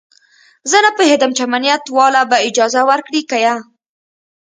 زه 0.69 0.77
نه 0.85 0.91
پوهېدم 0.97 1.31
چې 1.37 1.41
امنيت 1.47 1.83
والا 1.97 2.21
به 2.31 2.37
اجازه 2.47 2.81
ورکړي 2.89 3.21
که 3.29 3.37
يه. 3.45 3.55